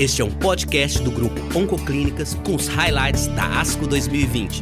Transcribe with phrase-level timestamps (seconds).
[0.00, 4.60] Este é um podcast do grupo Oncoclínicas com os highlights da ASCO 2020.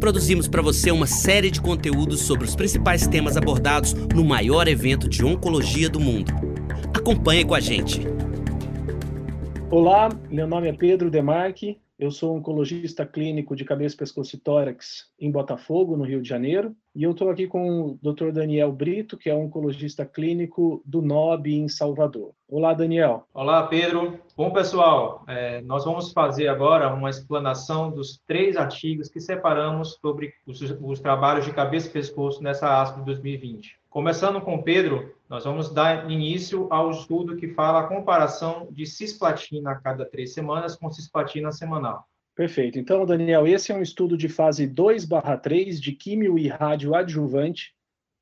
[0.00, 5.06] Produzimos para você uma série de conteúdos sobre os principais temas abordados no maior evento
[5.06, 6.32] de oncologia do mundo.
[6.94, 8.00] Acompanhe com a gente.
[9.70, 15.10] Olá, meu nome é Pedro Demarque, eu sou oncologista clínico de cabeça, pescoço e tórax
[15.20, 18.32] em Botafogo, no Rio de Janeiro, e eu estou aqui com o Dr.
[18.32, 22.32] Daniel Brito, que é oncologista clínico do NOB em Salvador.
[22.48, 23.24] Olá, Daniel.
[23.32, 24.18] Olá, Pedro.
[24.36, 30.32] Bom, pessoal, é, nós vamos fazer agora uma explanação dos três artigos que separamos sobre
[30.44, 33.78] os, os trabalhos de cabeça e pescoço nessa ASCO 2020.
[33.88, 39.70] Começando com Pedro, nós vamos dar início ao estudo que fala a comparação de cisplatina
[39.70, 42.08] a cada três semanas com cisplatina semanal.
[42.38, 42.78] Perfeito.
[42.78, 47.74] Então, Daniel, esse é um estudo de fase 2/3 de químio e radioadjuvante,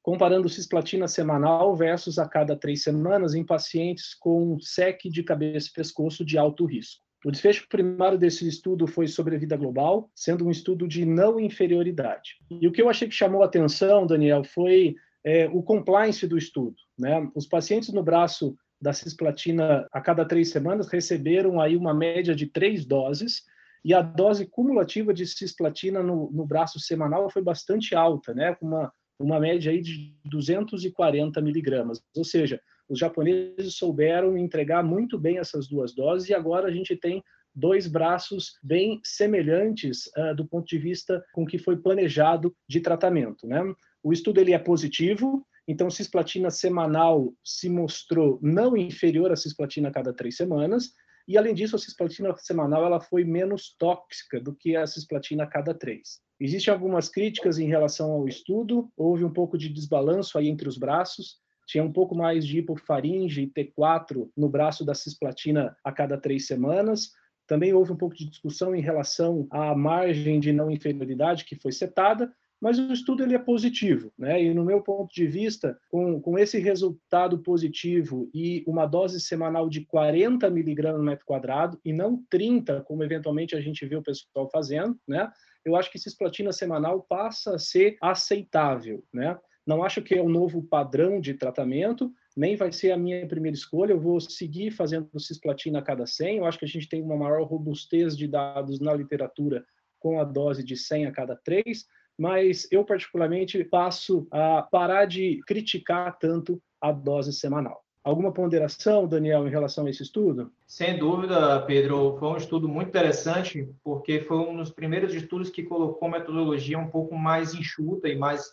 [0.03, 5.73] comparando cisplatina semanal versus a cada três semanas em pacientes com SEC de cabeça e
[5.75, 7.03] pescoço de alto risco.
[7.27, 12.39] O desfecho primário desse estudo foi sobre vida global, sendo um estudo de não inferioridade.
[12.51, 16.39] E o que eu achei que chamou a atenção, Daniel, foi é, o compliance do
[16.39, 16.77] estudo.
[16.99, 17.31] Né?
[17.35, 22.47] Os pacientes no braço da cisplatina a cada três semanas receberam aí uma média de
[22.47, 23.45] três doses
[23.87, 28.53] e a dose cumulativa de cisplatina no, no braço semanal foi bastante alta, né?
[28.57, 32.03] com uma, uma média aí de 240 miligramas.
[32.17, 36.97] Ou seja, os japoneses souberam entregar muito bem essas duas doses e agora a gente
[36.97, 37.23] tem
[37.55, 43.47] dois braços bem semelhantes uh, do ponto de vista com que foi planejado de tratamento.
[43.47, 43.63] Né?
[44.03, 49.93] O estudo ele é positivo, então cisplatina semanal se mostrou não inferior à cisplatina a
[49.93, 50.91] cada três semanas,
[51.27, 55.47] e além disso, a cisplatina semanal ela foi menos tóxica do que a cisplatina a
[55.47, 56.21] cada três.
[56.39, 60.77] Existem algumas críticas em relação ao estudo, houve um pouco de desbalanço aí entre os
[60.77, 66.17] braços, tinha um pouco mais de hipofaringe e T4 no braço da cisplatina a cada
[66.17, 67.11] três semanas.
[67.47, 71.73] Também houve um pouco de discussão em relação à margem de não inferioridade que foi
[71.73, 74.43] setada, mas o estudo ele é positivo, né?
[74.43, 79.69] E no meu ponto de vista, com, com esse resultado positivo e uma dose semanal
[79.69, 84.03] de 40 miligramas no metro quadrado e não 30, como eventualmente a gente vê o
[84.03, 85.31] pessoal fazendo, né?
[85.65, 89.39] Eu acho que cisplatina semanal passa a ser aceitável, né?
[89.67, 93.27] Não acho que é o um novo padrão de tratamento, nem vai ser a minha
[93.27, 93.93] primeira escolha.
[93.93, 96.37] Eu vou seguir fazendo cisplatina a cada 100.
[96.37, 99.67] Eu acho que a gente tem uma maior robustez de dados na literatura
[99.99, 101.85] com a dose de 100 a cada 3,
[102.19, 107.83] mas eu particularmente passo a parar de criticar tanto a dose semanal.
[108.07, 110.53] Alguma ponderação, Daniel, em relação a esse estudo?
[110.65, 112.17] Sem dúvida, Pedro.
[112.21, 116.87] Foi um estudo muito interessante, porque foi um dos primeiros estudos que colocou metodologia um
[116.89, 118.49] pouco mais enxuta e mais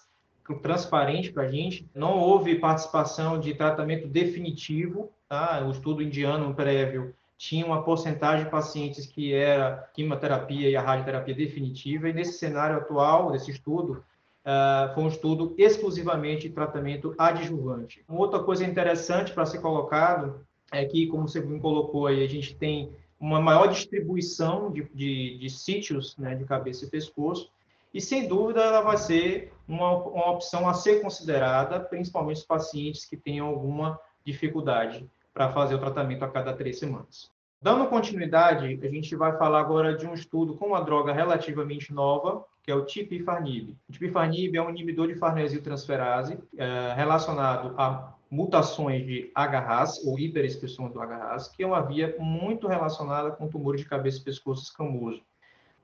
[0.63, 1.87] transparente para a gente.
[1.93, 5.63] Não houve participação de tratamento definitivo, tá?
[5.63, 11.35] O estudo indiano prévio tinha uma porcentagem de pacientes que era quimioterapia e a radioterapia
[11.35, 14.03] definitiva, e nesse cenário atual, desse estudo,
[14.45, 18.03] uh, foi um estudo exclusivamente de tratamento adjuvante.
[18.07, 22.29] Uma outra coisa interessante para ser colocado é que, como você me colocou aí, a
[22.29, 27.49] gente tem uma maior distribuição de, de, de sítios né, de cabeça e pescoço,
[27.93, 33.05] e sem dúvida ela vai ser uma, uma opção a ser considerada, principalmente os pacientes
[33.05, 37.31] que tenham alguma dificuldade para fazer o tratamento a cada três semanas.
[37.61, 42.43] Dando continuidade, a gente vai falar agora de um estudo com uma droga relativamente nova,
[42.61, 43.77] que é o tipifarnib.
[43.87, 50.89] O tipifarnib é um inibidor de farnesiltransferase é, relacionado a mutações de HRAS, ou hiperexpressão
[50.89, 55.21] do HRAS, que é uma via muito relacionada com tumores de cabeça e pescoço escamoso.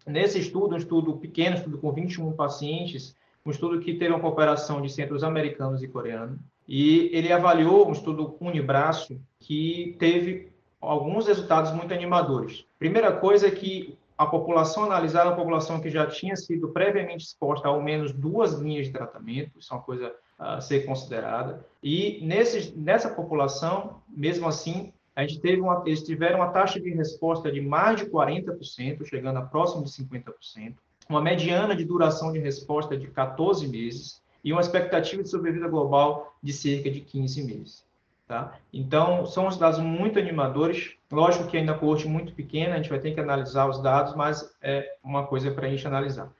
[0.05, 3.15] Nesse estudo, um estudo pequeno, estudo com 21 pacientes,
[3.45, 6.39] um estudo que teve uma cooperação de centros americanos e coreanos,
[6.69, 12.63] e ele avaliou um estudo unibraço que teve alguns resultados muito animadores.
[12.77, 17.67] Primeira coisa é que a população analisada uma população que já tinha sido previamente exposta
[17.67, 21.65] a ao menos duas linhas de tratamento, isso é uma coisa a ser considerada.
[21.81, 26.91] E nesse, nessa população, mesmo assim, a gente teve uma, eles tiveram uma taxa de
[26.91, 30.75] resposta de mais de 40%, chegando a próximo de 50%,
[31.09, 36.35] uma mediana de duração de resposta de 14 meses e uma expectativa de sobrevida global
[36.41, 37.85] de cerca de 15 meses.
[38.27, 38.53] Tá?
[38.71, 40.91] Então, são os dados muito animadores.
[41.11, 44.15] Lógico que ainda a coorte muito pequena, a gente vai ter que analisar os dados,
[44.15, 46.31] mas é uma coisa para a gente analisar.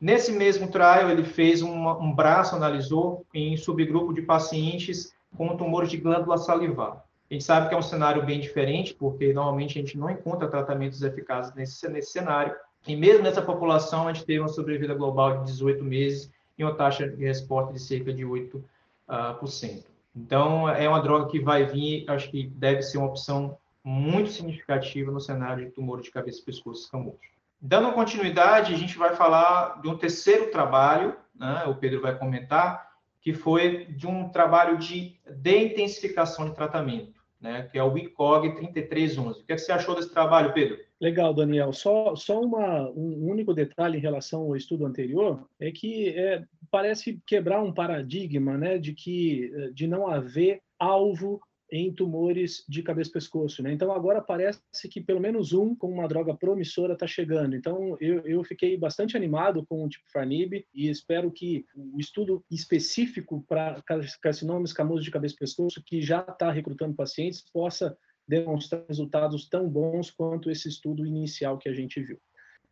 [0.00, 5.90] Nesse mesmo trial, ele fez uma, um braço, analisou em subgrupo de pacientes com tumores
[5.90, 7.04] de glândula salivar.
[7.30, 10.48] A gente sabe que é um cenário bem diferente, porque normalmente a gente não encontra
[10.48, 12.54] tratamentos eficazes nesse, nesse cenário.
[12.86, 16.30] E mesmo nessa população, a gente teve uma sobrevida global de 18 meses
[16.62, 18.62] e uma taxa de resposta de cerca de 8%.
[19.08, 19.84] Uh, cento.
[20.16, 25.10] Então, é uma droga que vai vir, acho que deve ser uma opção muito significativa
[25.10, 27.18] no cenário de tumor de cabeça e pescoço escamoso.
[27.60, 32.92] Dando continuidade, a gente vai falar de um terceiro trabalho, né, o Pedro vai comentar,
[33.20, 39.40] que foi de um trabalho de deintensificação de tratamento, né, que é o ICOG 3311.
[39.40, 40.78] O que, é que você achou desse trabalho, Pedro?
[41.00, 41.72] Legal, Daniel.
[41.72, 47.20] Só, só uma, um único detalhe em relação ao estudo anterior é que é, parece
[47.26, 51.40] quebrar um paradigma né, de que de não haver alvo
[51.72, 53.62] em tumores de cabeça-pescoço.
[53.62, 53.72] Né?
[53.72, 54.60] Então, agora parece
[54.90, 57.56] que pelo menos um com uma droga promissora está chegando.
[57.56, 62.44] Então, eu, eu fiquei bastante animado com o tipo Farnib e espero que o estudo
[62.50, 63.82] específico para
[64.20, 67.96] carcinoma escamoso de cabeça-pescoço, que já está recrutando pacientes, possa
[68.28, 72.18] demonstrar resultados tão bons quanto esse estudo inicial que a gente viu.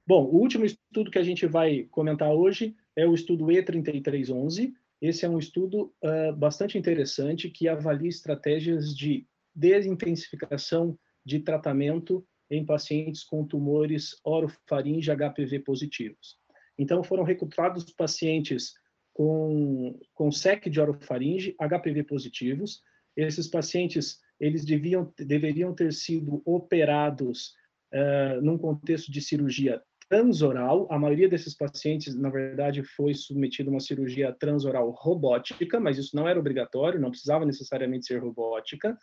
[0.07, 5.25] Bom, o último estudo que a gente vai comentar hoje é o estudo E3311, esse
[5.25, 13.25] é um estudo uh, bastante interessante que avalia estratégias de desintensificação de tratamento em pacientes
[13.25, 16.37] com tumores orofaringe HPV positivos.
[16.79, 18.75] Então, foram recrutados pacientes
[19.15, 22.83] com, com SEC de orofaringe HPV positivos.
[23.17, 27.55] Esses pacientes eles deviam, deveriam ter sido operados
[27.95, 30.89] uh, num contexto de cirurgia transoral.
[30.91, 36.17] A maioria desses pacientes, na verdade, foi submetido a uma cirurgia transoral robótica, mas isso
[36.17, 38.99] não era obrigatório, não precisava necessariamente ser robótica.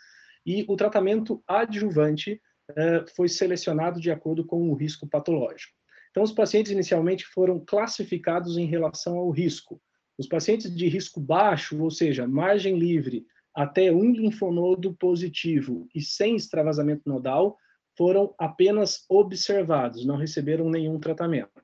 [0.45, 5.73] E o tratamento adjuvante uh, foi selecionado de acordo com o risco patológico.
[6.11, 9.81] Então, os pacientes inicialmente foram classificados em relação ao risco.
[10.17, 13.25] Os pacientes de risco baixo, ou seja, margem livre,
[13.55, 17.57] até um linfonodo positivo e sem extravasamento nodal,
[17.97, 21.63] foram apenas observados, não receberam nenhum tratamento.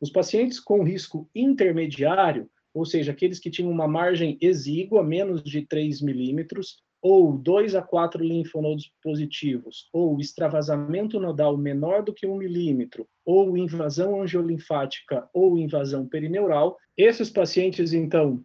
[0.00, 5.62] Os pacientes com risco intermediário, ou seja, aqueles que tinham uma margem exígua, menos de
[5.66, 12.36] 3 milímetros, ou 2 a 4 linfonodos positivos, ou extravasamento nodal menor do que 1
[12.36, 18.44] milímetro, ou invasão angiolinfática ou invasão perineural, esses pacientes, então,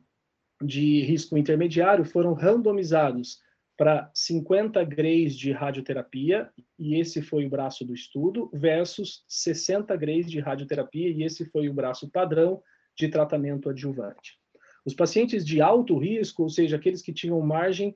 [0.63, 3.39] de risco intermediário foram randomizados
[3.77, 6.49] para 50 grays de radioterapia,
[6.79, 11.67] e esse foi o braço do estudo, versus 60 grays de radioterapia, e esse foi
[11.67, 12.61] o braço padrão
[12.97, 14.39] de tratamento adjuvante.
[14.85, 17.95] Os pacientes de alto risco, ou seja, aqueles que tinham margem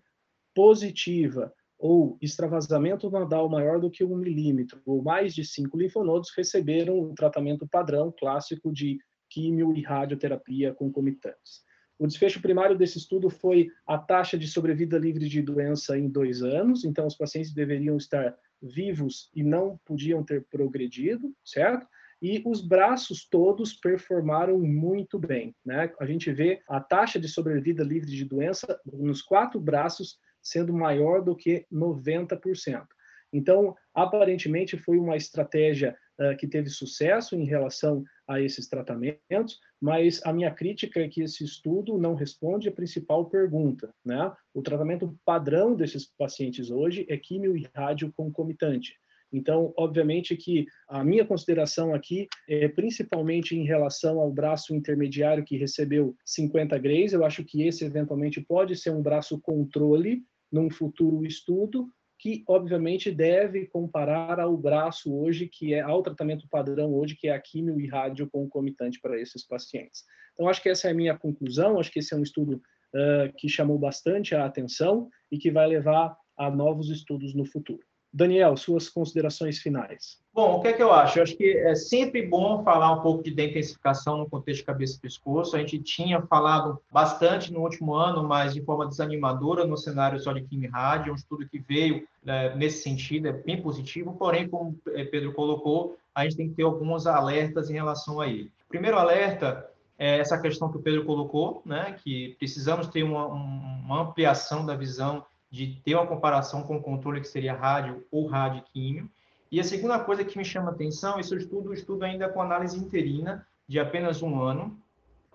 [0.54, 7.00] positiva ou extravasamento nodal maior do que um milímetro, ou mais de 5 linfonodos, receberam
[7.00, 8.98] o tratamento padrão clássico de
[9.30, 11.64] químio e radioterapia concomitantes.
[12.00, 16.42] O desfecho primário desse estudo foi a taxa de sobrevida livre de doença em dois
[16.42, 21.86] anos, então os pacientes deveriam estar vivos e não podiam ter progredido, certo?
[22.22, 25.92] E os braços todos performaram muito bem, né?
[26.00, 31.22] A gente vê a taxa de sobrevida livre de doença nos quatro braços sendo maior
[31.22, 32.86] do que 90%.
[33.31, 40.21] Então, aparentemente, foi uma estratégia uh, que teve sucesso em relação a esses tratamentos, mas
[40.25, 44.31] a minha crítica é que esse estudo não responde a principal pergunta, né?
[44.54, 48.94] O tratamento padrão desses pacientes hoje é químio e rádio concomitante.
[49.31, 55.57] Então, obviamente que a minha consideração aqui é principalmente em relação ao braço intermediário que
[55.57, 61.25] recebeu 50 grays, eu acho que esse eventualmente pode ser um braço controle num futuro
[61.25, 61.88] estudo,
[62.19, 67.31] que obviamente deve comparar ao braço hoje, que é ao tratamento padrão hoje, que é
[67.31, 70.04] a químio e rádio concomitante para esses pacientes.
[70.33, 72.61] Então, acho que essa é a minha conclusão, acho que esse é um estudo
[72.94, 77.89] uh, que chamou bastante a atenção e que vai levar a novos estudos no futuro.
[78.11, 80.18] Daniel, suas considerações finais.
[80.33, 81.19] Bom, o que é que eu acho?
[81.19, 85.01] Eu acho que é sempre bom falar um pouco de deintensificação no contexto cabeça e
[85.01, 85.56] pescoço.
[85.56, 90.31] A gente tinha falado bastante no último ano, mas de forma desanimadora no cenário só
[90.31, 94.78] de quimio rádio, um estudo que veio né, nesse sentido, é bem positivo, porém, como
[94.89, 98.51] é, Pedro colocou, a gente tem que ter alguns alertas em relação a ele.
[98.69, 104.01] Primeiro alerta é essa questão que o Pedro colocou, né, que precisamos ter uma, uma
[104.04, 109.09] ampliação da visão de ter uma comparação com o controle que seria rádio ou radioquímio.
[109.51, 113.45] E a segunda coisa que me chama atenção, esse estudo, estudo ainda com análise interina
[113.68, 114.79] de apenas um ano,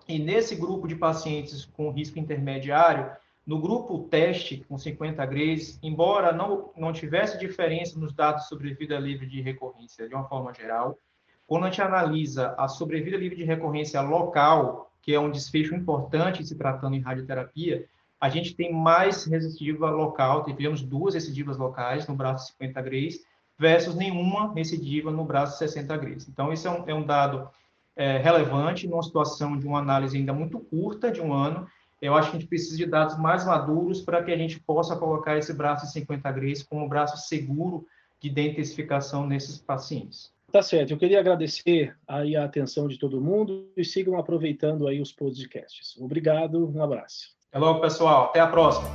[0.07, 3.11] e nesse grupo de pacientes com risco intermediário,
[3.45, 8.97] no grupo teste com 50 grays, embora não, não tivesse diferença nos dados sobre vida
[8.97, 10.97] livre de recorrência de uma forma geral,
[11.45, 16.45] quando a gente analisa a sobrevida livre de recorrência local, que é um desfecho importante
[16.45, 17.87] se tratando em radioterapia,
[18.19, 23.19] a gente tem mais recidiva local, tivemos duas recidivas locais no braço 50 grays,
[23.57, 26.27] versus nenhuma recidiva no braço 60 grays.
[26.27, 27.49] Então, isso é um, é um dado
[27.95, 31.67] é, relevante numa situação de uma análise ainda muito curta, de um ano.
[32.01, 34.95] Eu acho que a gente precisa de dados mais maduros para que a gente possa
[34.95, 37.85] colocar esse braço 50 grays como braço seguro
[38.19, 40.33] de densificação nesses pacientes.
[40.51, 40.91] Tá certo.
[40.91, 45.95] Eu queria agradecer aí a atenção de todo mundo e sigam aproveitando aí os podcasts.
[45.99, 47.35] Obrigado, um abraço.
[47.55, 48.25] Até logo, pessoal.
[48.25, 48.89] Até a próxima.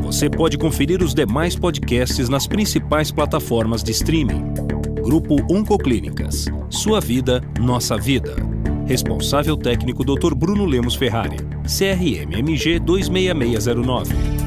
[0.00, 4.54] Você pode conferir os demais podcasts nas principais plataformas de streaming.
[5.02, 6.46] Grupo Oncoclínicas.
[6.70, 8.36] Sua vida, nossa vida.
[8.86, 10.34] Responsável técnico Dr.
[10.34, 11.36] Bruno Lemos Ferrari.
[11.66, 14.41] CRM MG 26609.